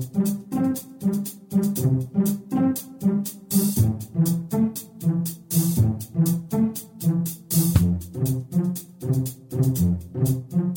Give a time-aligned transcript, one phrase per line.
[0.00, 0.33] thank you.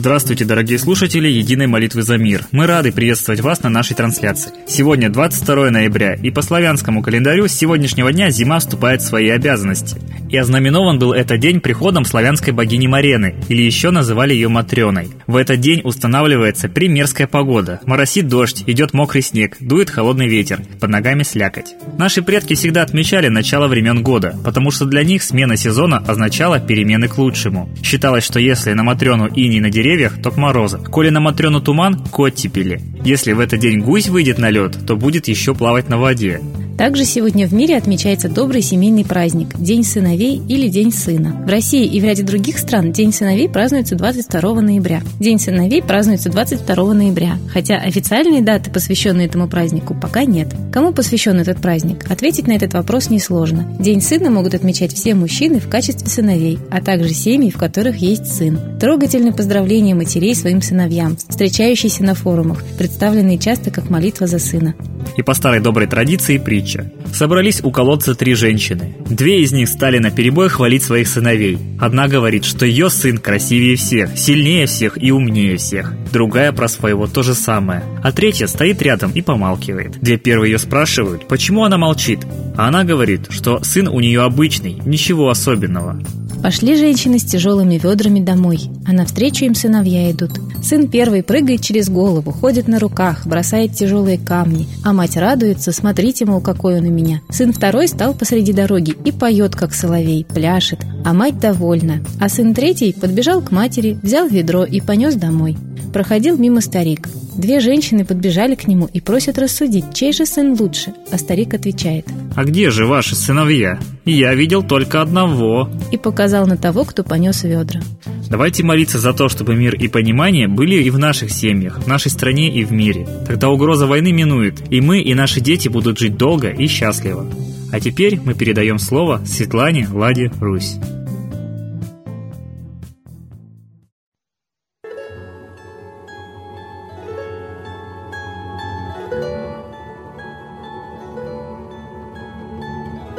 [0.00, 2.46] Здравствуйте, дорогие слушатели Единой молитвы за мир.
[2.52, 4.50] Мы рады приветствовать вас на нашей трансляции.
[4.66, 9.98] Сегодня 22 ноября, и по славянскому календарю с сегодняшнего дня зима вступает в свои обязанности.
[10.30, 15.10] И ознаменован был этот день приходом славянской богини Марены, или еще называли ее Матреной.
[15.26, 17.80] В этот день устанавливается примерская погода.
[17.84, 21.74] Моросит дождь, идет мокрый снег, дует холодный ветер, под ногами слякоть.
[21.98, 27.06] Наши предки всегда отмечали начало времен года, потому что для них смена сезона означала перемены
[27.08, 27.68] к лучшему.
[27.82, 30.78] Считалось, что если на Матрену иней на деревьях деревьях, то к мороза.
[30.78, 32.80] Коли на Матрёну туман, к оттепели.
[33.04, 36.40] Если в этот день гусь выйдет на лед, то будет еще плавать на воде.
[36.80, 41.44] Также сегодня в мире отмечается добрый семейный праздник– День сыновей или День сына.
[41.44, 45.02] В России и в ряде других стран День сыновей празднуется 22 ноября.
[45.18, 50.54] День сыновей празднуется 22 ноября, хотя официальной даты, посвященной этому празднику, пока нет.
[50.72, 52.10] Кому посвящен этот праздник?
[52.10, 53.76] Ответить на этот вопрос несложно.
[53.78, 58.34] День сына могут отмечать все мужчины в качестве сыновей, а также семьи, в которых есть
[58.34, 58.58] сын.
[58.80, 64.74] Трогательное поздравление матерей своим сыновьям, встречающиеся на форумах, представленные часто как молитва за сына.
[65.16, 66.38] И по старой доброй традиции
[66.70, 66.92] притча.
[67.12, 68.96] Собрались у колодца три женщины.
[69.08, 71.58] Две из них стали на перебой хвалить своих сыновей.
[71.80, 75.94] Одна говорит, что ее сын красивее всех, сильнее всех и умнее всех.
[76.12, 77.82] Другая про своего то же самое.
[78.02, 80.00] А третья стоит рядом и помалкивает.
[80.00, 82.20] Две первые ее спрашивают, почему она молчит.
[82.56, 86.00] А она говорит, что сын у нее обычный, ничего особенного.
[86.42, 90.30] Пошли женщины с тяжелыми ведрами домой, а навстречу им сыновья идут.
[90.62, 96.24] Сын первый прыгает через голову, ходит на руках, бросает тяжелые камни, а мать радуется, смотрите,
[96.24, 97.20] мол, какой он у меня.
[97.28, 102.02] Сын второй стал посреди дороги и поет, как соловей, пляшет, а мать довольна.
[102.18, 105.58] А сын третий подбежал к матери, взял ведро и понес домой.
[105.92, 107.08] Проходил мимо старик.
[107.40, 112.06] Две женщины подбежали к нему и просят рассудить, чей же сын лучше, а старик отвечает.
[112.36, 113.78] «А где же ваши сыновья?
[114.04, 115.70] Я видел только одного».
[115.90, 117.80] И показал на того, кто понес ведра.
[118.28, 122.10] Давайте молиться за то, чтобы мир и понимание были и в наших семьях, в нашей
[122.10, 123.08] стране и в мире.
[123.26, 127.26] Тогда угроза войны минует, и мы, и наши дети будут жить долго и счастливо.
[127.72, 130.76] А теперь мы передаем слово Светлане Ладе Русь.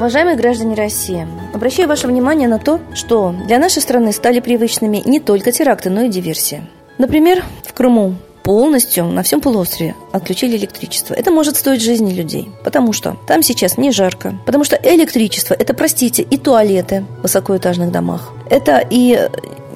[0.00, 5.20] Уважаемые граждане России, обращаю ваше внимание на то, что для нашей страны стали привычными не
[5.20, 6.62] только теракты, но и диверсии.
[6.96, 11.12] Например, в Крыму полностью на всем полуострове отключили электричество.
[11.12, 15.74] Это может стоить жизни людей, потому что там сейчас не жарко, потому что электричество– это,
[15.74, 19.28] простите, и туалеты в высокоэтажных домах, это и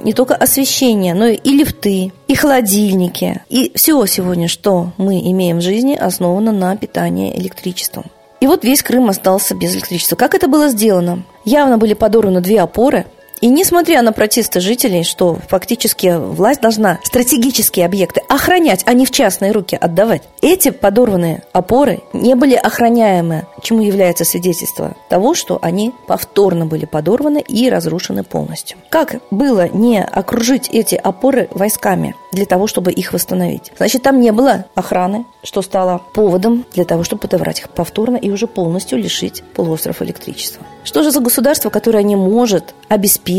[0.04, 5.62] не только освещение, но и лифты, и холодильники, и все сегодня, что мы имеем в
[5.62, 8.04] жизни, основано на питании электричеством.
[8.44, 10.16] И вот весь Крым остался без электричества.
[10.16, 11.22] Как это было сделано?
[11.46, 13.06] Явно были подорваны две опоры,
[13.44, 19.10] и несмотря на протесты жителей, что фактически власть должна стратегические объекты охранять, а не в
[19.10, 25.92] частные руки отдавать, эти подорванные опоры не были охраняемы, чему является свидетельство того, что они
[26.06, 28.78] повторно были подорваны и разрушены полностью.
[28.88, 33.72] Как было не окружить эти опоры войсками для того, чтобы их восстановить?
[33.76, 38.30] Значит, там не было охраны, что стало поводом для того, чтобы подобрать их повторно и
[38.30, 40.64] уже полностью лишить полуостров электричества.
[40.82, 43.33] Что же за государство, которое не может обеспечить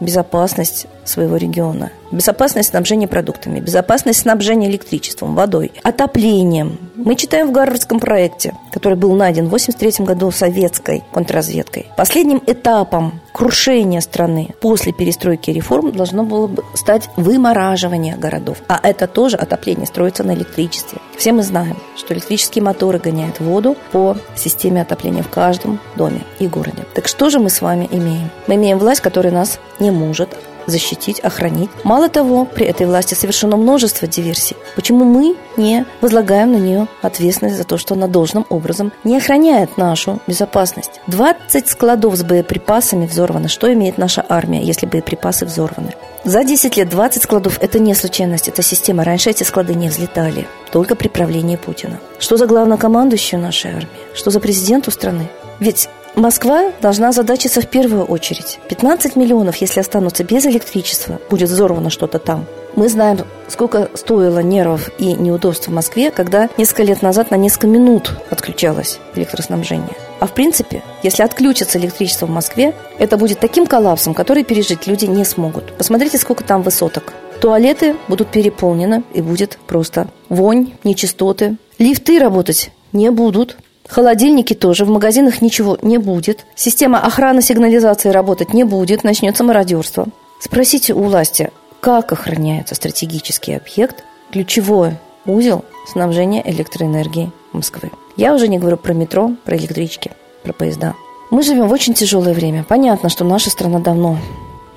[0.00, 6.78] безопасность своего региона, безопасность снабжения продуктами, безопасность снабжения электричеством, водой, отоплением.
[6.94, 11.86] Мы читаем в Гарвардском проекте, который был найден в 1983 году советской контрразведкой.
[11.96, 18.58] Последним этапом крушения страны после перестройки реформ должно было бы стать вымораживание городов.
[18.68, 20.98] А это тоже отопление строится на электричестве.
[21.16, 26.46] Все мы знаем, что электрические моторы гоняют воду по системе отопления в каждом доме и
[26.46, 26.84] городе.
[26.94, 28.30] Так что же мы с вами имеем?
[28.46, 30.30] Мы имеем власть, которая нас не может
[30.66, 31.70] защитить, охранить.
[31.84, 34.56] Мало того, при этой власти совершено множество диверсий.
[34.74, 39.76] Почему мы не возлагаем на нее ответственность за то, что она должным образом не охраняет
[39.76, 41.00] нашу безопасность?
[41.06, 43.48] 20 складов с боеприпасами взорвано.
[43.48, 45.94] Что имеет наша армия, если боеприпасы взорваны?
[46.24, 49.04] За 10 лет 20 складов– это не случайность, это система.
[49.04, 52.00] Раньше эти склады не взлетали, только при правлении Путина.
[52.18, 53.88] Что за главнокомандующую нашей армии?
[54.14, 55.28] Что за президенту страны?
[55.60, 58.60] Ведь Москва должна задачиться в первую очередь.
[58.68, 62.46] 15 миллионов, если останутся без электричества, будет взорвано что-то там.
[62.76, 63.18] Мы знаем,
[63.48, 69.00] сколько стоило нервов и неудобств в Москве, когда несколько лет назад на несколько минут отключалось
[69.16, 69.96] электроснабжение.
[70.20, 75.06] А в принципе, если отключится электричество в Москве, это будет таким коллапсом, который пережить люди
[75.06, 75.76] не смогут.
[75.76, 77.12] Посмотрите, сколько там высоток.
[77.40, 83.56] Туалеты будут переполнены и будет просто вонь, нечистоты, Лифты работать не будут.
[83.94, 86.46] Холодильники тоже, в магазинах ничего не будет.
[86.56, 90.08] Система охраны сигнализации работать не будет, начнется мародерство.
[90.40, 94.02] Спросите у власти, как охраняется стратегический объект,
[94.32, 97.92] ключевой узел снабжения электроэнергией Москвы.
[98.16, 100.10] Я уже не говорю про метро, про электрички,
[100.42, 100.96] про поезда.
[101.30, 102.64] Мы живем в очень тяжелое время.
[102.64, 104.18] Понятно, что наша страна давно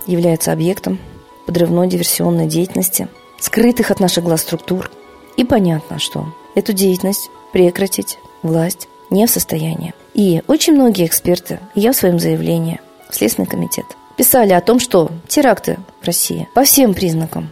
[0.05, 0.99] является объектом
[1.47, 3.07] подрывной диверсионной деятельности,
[3.39, 4.91] скрытых от наших глаз структур.
[5.37, 9.93] И понятно, что эту деятельность прекратить власть не в состоянии.
[10.13, 13.85] И очень многие эксперты, я в своем заявлении в Следственный комитет,
[14.17, 17.49] писали о том, что теракты в России по всем признакам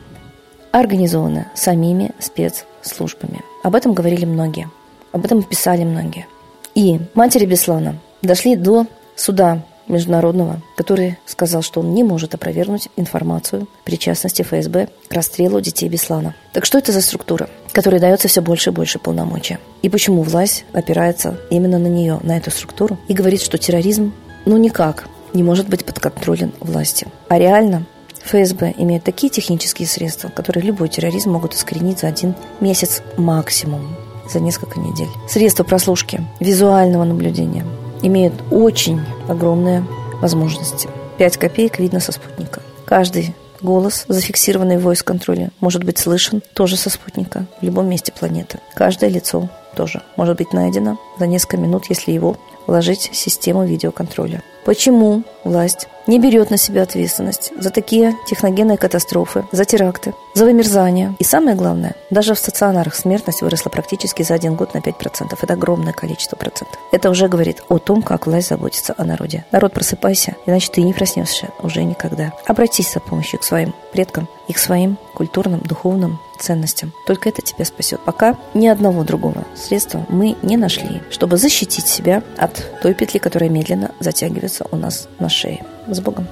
[0.71, 3.41] организованы самими спецслужбами.
[3.63, 4.69] Об этом говорили многие,
[5.11, 6.27] об этом писали многие.
[6.73, 13.67] И матери Беслана дошли до суда международного, который сказал, что он не может опровергнуть информацию
[13.83, 16.35] причастности ФСБ к расстрелу детей Беслана.
[16.53, 19.59] Так что это за структура, которой дается все больше и больше полномочия?
[19.81, 24.13] И почему власть опирается именно на нее, на эту структуру, и говорит, что терроризм,
[24.45, 27.09] ну никак, не может быть подконтролен властью.
[27.27, 27.85] А реально
[28.25, 33.95] ФСБ имеет такие технические средства, которые любой терроризм могут искоренить за один месяц максимум,
[34.31, 35.09] за несколько недель.
[35.29, 37.65] Средства прослушки, визуального наблюдения,
[38.05, 39.85] имеют очень огромные
[40.21, 40.89] возможности.
[41.17, 42.61] 5 копеек видно со спутника.
[42.85, 48.59] Каждый голос, зафиксированный в voice-контроле, может быть слышен тоже со спутника в любом месте планеты.
[48.75, 52.35] Каждое лицо тоже может быть найдено за несколько минут, если его
[52.67, 54.41] вложить в систему видеоконтроля.
[54.65, 61.15] Почему власть не берет на себя ответственность за такие техногенные катастрофы, за теракты, за вымерзание.
[61.19, 65.37] И самое главное, даже в стационарах смертность выросла практически за один год на 5%.
[65.41, 66.79] Это огромное количество процентов.
[66.91, 69.45] Это уже говорит о том, как власть заботится о народе.
[69.51, 72.33] Народ, просыпайся, иначе ты не проснешься уже никогда.
[72.45, 76.93] Обратись за помощью к своим предкам и к своим культурным, духовным ценностям.
[77.05, 77.99] Только это тебя спасет.
[78.05, 83.49] Пока ни одного другого средства мы не нашли, чтобы защитить себя от той петли, которая
[83.49, 85.65] медленно затягивается у нас на шее.
[85.87, 86.27] С Богом!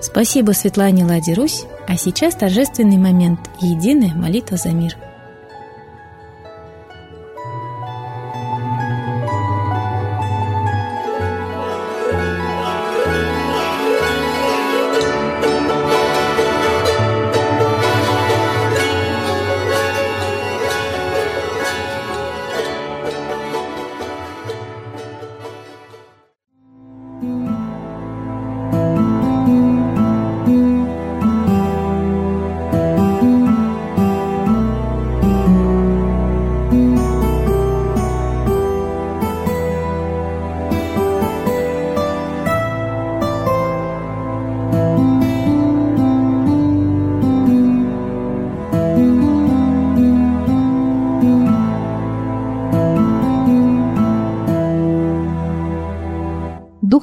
[0.00, 4.96] Спасибо Светлане Ладе Русь, а сейчас торжественный момент– единая молитва за мир–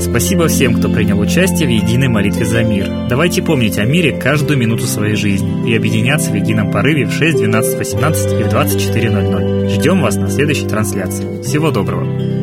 [0.00, 2.88] Спасибо всем, кто принял участие в единой молитве за мир.
[3.08, 7.36] Давайте помнить о мире каждую минуту своей жизни и объединяться в едином порыве в 6,
[7.36, 9.68] 12, 18 и в 24.00.
[9.68, 11.42] Ждем вас на следующей трансляции.
[11.42, 12.39] Всего доброго!